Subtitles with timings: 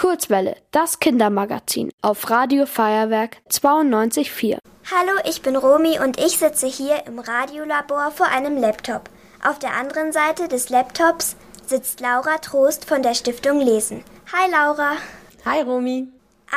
[0.00, 4.56] Kurzwelle, das Kindermagazin auf Radio Feuerwerk 92.4.
[4.90, 9.10] Hallo, ich bin Romy und ich sitze hier im Radiolabor vor einem Laptop.
[9.44, 11.36] Auf der anderen Seite des Laptops
[11.66, 14.02] sitzt Laura Trost von der Stiftung Lesen.
[14.32, 14.92] Hi Laura.
[15.44, 16.08] Hi Romy.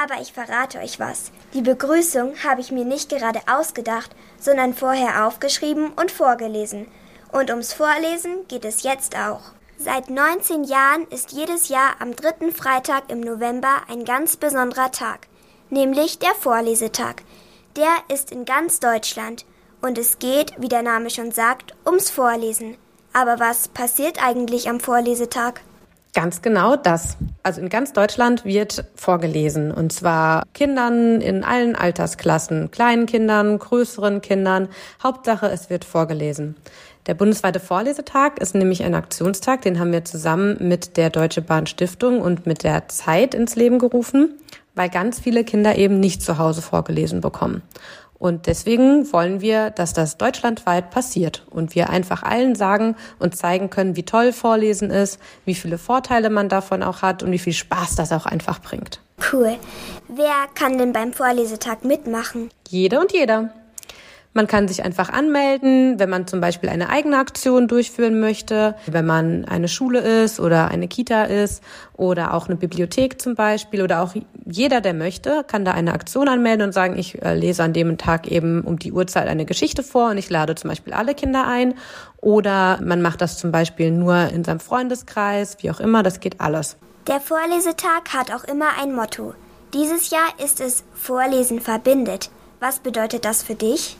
[0.02, 1.34] Aber ich verrate euch was.
[1.54, 6.88] Die Begrüßung habe ich mir nicht gerade ausgedacht, sondern vorher aufgeschrieben und vorgelesen.
[7.34, 9.52] Und ums Vorlesen geht es jetzt auch.
[9.84, 15.28] Seit 19 Jahren ist jedes Jahr am dritten Freitag im November ein ganz besonderer Tag,
[15.70, 17.16] nämlich der Vorlesetag.
[17.76, 19.46] Der ist in ganz Deutschland
[19.82, 22.78] und es geht, wie der Name schon sagt, ums Vorlesen.
[23.12, 25.60] Aber was passiert eigentlich am Vorlesetag?
[26.14, 27.18] Ganz genau das.
[27.42, 34.22] Also in ganz Deutschland wird vorgelesen und zwar Kindern in allen Altersklassen, kleinen Kindern, größeren
[34.22, 34.70] Kindern.
[35.02, 36.56] Hauptsache, es wird vorgelesen.
[37.08, 41.66] Der bundesweite Vorlesetag ist nämlich ein Aktionstag, den haben wir zusammen mit der Deutsche Bahn
[41.66, 44.36] Stiftung und mit der Zeit ins Leben gerufen,
[44.76, 47.64] weil ganz viele Kinder eben nicht zu Hause vorgelesen bekommen.
[48.24, 53.70] Und deswegen wollen wir, dass das deutschlandweit passiert und wir einfach allen sagen und zeigen
[53.70, 57.52] können, wie toll Vorlesen ist, wie viele Vorteile man davon auch hat und wie viel
[57.52, 59.02] Spaß das auch einfach bringt.
[59.34, 59.58] Cool.
[60.08, 62.50] Wer kann denn beim Vorlesetag mitmachen?
[62.70, 63.50] Jede und jeder.
[64.36, 69.06] Man kann sich einfach anmelden, wenn man zum Beispiel eine eigene Aktion durchführen möchte, wenn
[69.06, 71.62] man eine Schule ist oder eine Kita ist
[71.96, 76.28] oder auch eine Bibliothek zum Beispiel oder auch jeder, der möchte, kann da eine Aktion
[76.28, 79.84] anmelden und sagen, ich äh, lese an dem Tag eben um die Uhrzeit eine Geschichte
[79.84, 81.76] vor und ich lade zum Beispiel alle Kinder ein
[82.18, 86.42] oder man macht das zum Beispiel nur in seinem Freundeskreis, wie auch immer, das geht
[86.42, 86.78] alles.
[87.06, 89.36] Der Vorlesetag hat auch immer ein Motto.
[89.74, 92.32] Dieses Jahr ist es Vorlesen verbindet.
[92.60, 93.98] Was bedeutet das für dich?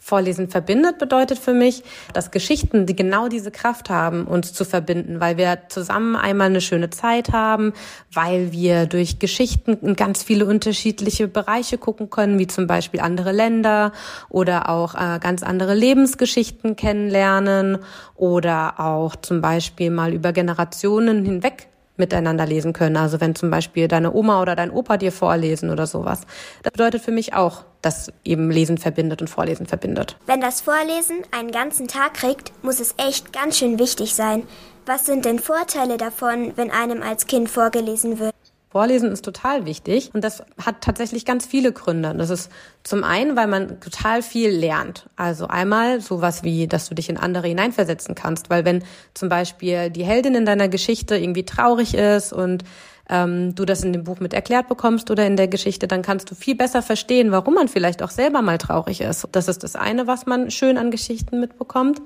[0.00, 1.84] Vorlesen verbindet bedeutet für mich,
[2.14, 6.60] dass Geschichten, die genau diese Kraft haben, uns zu verbinden, weil wir zusammen einmal eine
[6.60, 7.72] schöne Zeit haben,
[8.12, 13.32] weil wir durch Geschichten in ganz viele unterschiedliche Bereiche gucken können, wie zum Beispiel andere
[13.32, 13.92] Länder
[14.28, 17.78] oder auch äh, ganz andere Lebensgeschichten kennenlernen
[18.14, 21.69] oder auch zum Beispiel mal über Generationen hinweg
[22.00, 22.96] miteinander lesen können.
[22.96, 26.22] Also wenn zum Beispiel deine Oma oder dein Opa dir vorlesen oder sowas.
[26.64, 30.16] Das bedeutet für mich auch, dass eben Lesen verbindet und Vorlesen verbindet.
[30.26, 34.42] Wenn das Vorlesen einen ganzen Tag kriegt, muss es echt ganz schön wichtig sein.
[34.86, 38.34] Was sind denn Vorteile davon, wenn einem als Kind vorgelesen wird?
[38.70, 42.14] Vorlesen ist total wichtig und das hat tatsächlich ganz viele Gründe.
[42.16, 42.52] Das ist
[42.84, 45.10] zum einen, weil man total viel lernt.
[45.16, 49.90] Also einmal sowas wie, dass du dich in andere hineinversetzen kannst, weil wenn zum Beispiel
[49.90, 52.62] die Heldin in deiner Geschichte irgendwie traurig ist und
[53.10, 56.30] ähm, du das in dem Buch mit erklärt bekommst oder in der Geschichte, dann kannst
[56.30, 59.28] du viel besser verstehen, warum man vielleicht auch selber mal traurig ist.
[59.32, 62.00] Das ist das eine, was man schön an Geschichten mitbekommt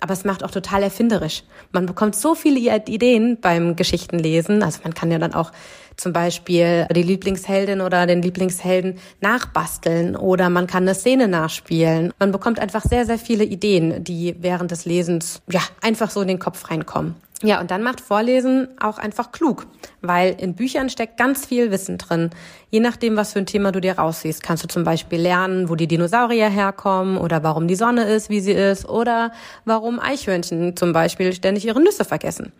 [0.00, 1.44] aber es macht auch total erfinderisch.
[1.72, 4.62] Man bekommt so viele Ideen beim Geschichtenlesen.
[4.62, 5.52] Also man kann ja dann auch
[5.96, 12.12] zum Beispiel die Lieblingsheldin oder den Lieblingshelden nachbasteln oder man kann eine Szene nachspielen.
[12.18, 16.28] Man bekommt einfach sehr, sehr viele Ideen, die während des Lesens ja einfach so in
[16.28, 17.16] den Kopf reinkommen.
[17.42, 19.66] Ja, und dann macht Vorlesen auch einfach klug,
[20.02, 22.30] weil in Büchern steckt ganz viel Wissen drin.
[22.68, 25.74] Je nachdem, was für ein Thema du dir raussiehst, kannst du zum Beispiel lernen, wo
[25.74, 29.32] die Dinosaurier herkommen oder warum die Sonne ist, wie sie ist oder
[29.64, 32.52] warum Eichhörnchen zum Beispiel ständig ihre Nüsse vergessen.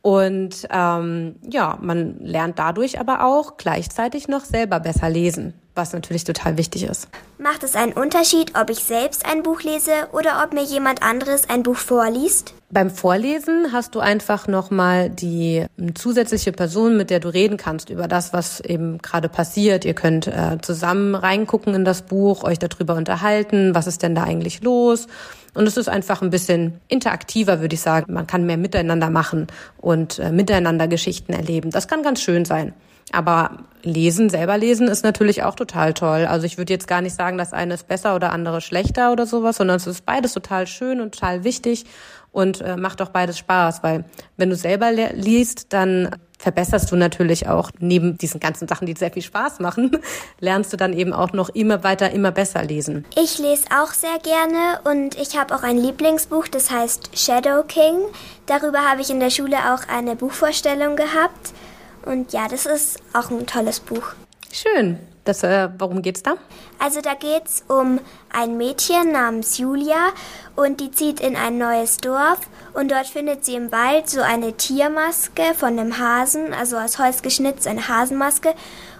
[0.00, 6.24] Und ähm, ja, man lernt dadurch aber auch gleichzeitig noch selber besser lesen, was natürlich
[6.24, 7.08] total wichtig ist.
[7.38, 11.48] Macht es einen Unterschied, ob ich selbst ein Buch lese oder ob mir jemand anderes
[11.48, 12.52] ein Buch vorliest?
[12.74, 15.64] Beim Vorlesen hast du einfach nochmal die
[15.94, 19.84] zusätzliche Person, mit der du reden kannst über das, was eben gerade passiert.
[19.84, 24.24] Ihr könnt äh, zusammen reingucken in das Buch, euch darüber unterhalten, was ist denn da
[24.24, 25.06] eigentlich los
[25.54, 28.12] und es ist einfach ein bisschen interaktiver, würde ich sagen.
[28.12, 29.46] Man kann mehr miteinander machen
[29.78, 31.70] und äh, miteinander Geschichten erleben.
[31.70, 32.74] Das kann ganz schön sein.
[33.14, 36.26] Aber lesen, selber lesen ist natürlich auch total toll.
[36.26, 39.26] Also ich würde jetzt gar nicht sagen, dass eine ist besser oder andere schlechter oder
[39.26, 41.84] sowas, sondern es ist beides total schön und total wichtig
[42.32, 44.04] und äh, macht auch beides Spaß, weil
[44.36, 49.10] wenn du selber liest, dann verbesserst du natürlich auch neben diesen ganzen Sachen, die sehr
[49.10, 49.92] viel Spaß machen,
[50.40, 53.06] lernst du dann eben auch noch immer weiter, immer besser lesen.
[53.16, 58.00] Ich lese auch sehr gerne und ich habe auch ein Lieblingsbuch, das heißt Shadow King.
[58.46, 61.54] Darüber habe ich in der Schule auch eine Buchvorstellung gehabt.
[62.04, 64.14] Und ja, das ist auch ein tolles Buch.
[64.52, 64.98] Schön.
[65.24, 66.34] Das, äh, worum geht's da?
[66.78, 67.98] Also da geht's um
[68.30, 70.10] ein Mädchen namens Julia
[70.54, 72.40] und die zieht in ein neues Dorf
[72.74, 77.22] und dort findet sie im Wald so eine Tiermaske von einem Hasen, also aus Holz
[77.22, 78.54] geschnitzt, eine Hasenmaske.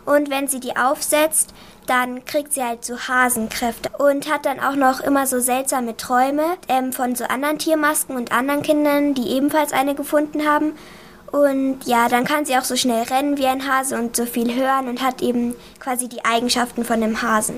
[0.06, 1.52] Und wenn sie die aufsetzt,
[1.86, 6.44] dann kriegt sie halt so Hasenkräfte und hat dann auch noch immer so seltsame Träume
[6.68, 10.72] ähm, von so anderen Tiermasken und anderen Kindern, die ebenfalls eine gefunden haben.
[11.34, 14.54] Und ja, dann kann sie auch so schnell rennen wie ein Hase und so viel
[14.54, 17.56] hören und hat eben quasi die Eigenschaften von einem Hasen.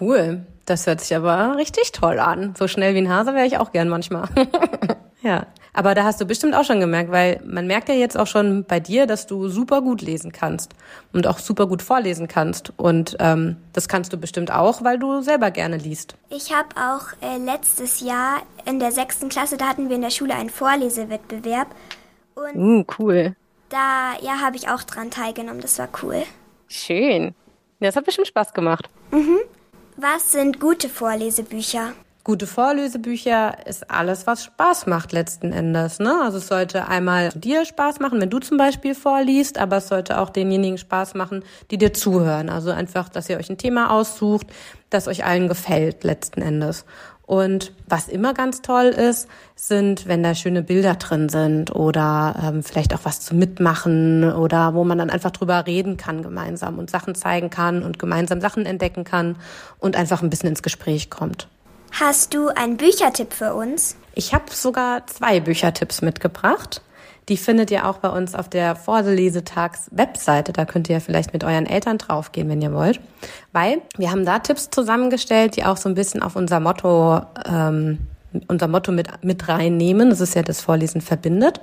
[0.00, 0.46] Cool.
[0.64, 2.54] Das hört sich aber richtig toll an.
[2.58, 4.30] So schnell wie ein Hase wäre ich auch gern manchmal.
[5.22, 5.46] ja.
[5.74, 8.64] Aber da hast du bestimmt auch schon gemerkt, weil man merkt ja jetzt auch schon
[8.64, 10.72] bei dir, dass du super gut lesen kannst
[11.12, 12.72] und auch super gut vorlesen kannst.
[12.78, 16.16] Und ähm, das kannst du bestimmt auch, weil du selber gerne liest.
[16.30, 20.10] Ich habe auch äh, letztes Jahr in der sechsten Klasse, da hatten wir in der
[20.10, 21.68] Schule einen Vorlesewettbewerb.
[22.36, 23.34] Und uh, cool.
[23.68, 25.60] Da ja, habe ich auch dran teilgenommen.
[25.60, 26.22] Das war cool.
[26.68, 27.34] Schön.
[27.80, 28.88] Ja, das hat bestimmt Spaß gemacht.
[29.10, 29.38] Mhm.
[29.96, 31.92] Was sind gute Vorlesebücher?
[32.22, 36.00] Gute Vorlesebücher ist alles, was Spaß macht letzten Endes.
[36.00, 36.12] Ne?
[36.22, 40.18] Also es sollte einmal dir Spaß machen, wenn du zum Beispiel vorliest, aber es sollte
[40.18, 42.50] auch denjenigen Spaß machen, die dir zuhören.
[42.50, 44.48] Also einfach, dass ihr euch ein Thema aussucht,
[44.90, 46.84] das euch allen gefällt letzten Endes.
[47.26, 52.62] Und was immer ganz toll ist, sind, wenn da schöne Bilder drin sind oder ähm,
[52.62, 56.88] vielleicht auch was zu mitmachen oder wo man dann einfach drüber reden kann gemeinsam und
[56.88, 59.36] Sachen zeigen kann und gemeinsam Sachen entdecken kann
[59.80, 61.48] und einfach ein bisschen ins Gespräch kommt.
[61.90, 63.96] Hast du einen Büchertipp für uns?
[64.14, 66.80] Ich habe sogar zwei Büchertipps mitgebracht.
[67.28, 70.52] Die findet ihr auch bei uns auf der Vorlesetags-Webseite.
[70.52, 73.00] Da könnt ihr vielleicht mit euren Eltern draufgehen, wenn ihr wollt.
[73.52, 77.98] Weil wir haben da Tipps zusammengestellt, die auch so ein bisschen auf unser Motto, ähm,
[78.46, 80.10] unser Motto mit, mit reinnehmen.
[80.10, 81.60] Das ist ja das Vorlesen verbindet.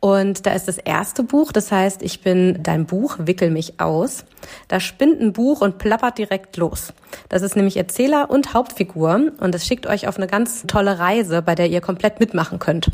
[0.00, 4.24] Und da ist das erste Buch, das heißt, ich bin dein Buch, wickel mich aus.
[4.68, 6.94] Da spinnt ein Buch und plappert direkt los.
[7.28, 11.42] Das ist nämlich Erzähler und Hauptfigur und es schickt euch auf eine ganz tolle Reise,
[11.42, 12.90] bei der ihr komplett mitmachen könnt.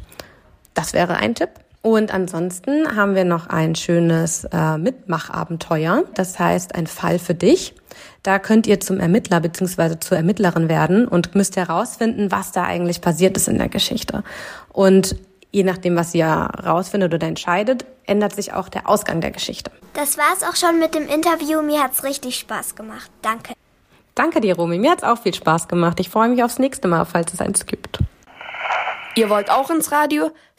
[0.75, 1.51] Das wäre ein Tipp.
[1.87, 6.03] Und ansonsten haben wir noch ein schönes äh, Mitmachabenteuer.
[6.15, 7.77] Das heißt, ein Fall für dich.
[8.25, 10.01] Da könnt ihr zum Ermittler bzw.
[10.01, 14.25] zur Ermittlerin werden und müsst herausfinden, was da eigentlich passiert ist in der Geschichte.
[14.73, 15.15] Und
[15.53, 19.71] je nachdem, was ihr rausfindet oder entscheidet, ändert sich auch der Ausgang der Geschichte.
[19.95, 21.63] Das war's auch schon mit dem Interview.
[21.63, 23.13] Mir hat's richtig Spaß gemacht.
[23.23, 23.53] Danke.
[24.17, 24.79] Danke dir, Romy.
[24.79, 26.01] Mir hat's auch viel Spaß gemacht.
[26.01, 28.01] Ich freue mich aufs nächste Mal, falls es eins gibt.
[29.15, 30.33] Ihr wollt auch ins Radio?